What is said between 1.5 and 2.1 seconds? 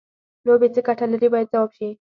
ځواب شي.